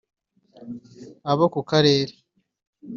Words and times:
abo 1.31 1.45
ku 1.53 1.59
karere 1.69 2.13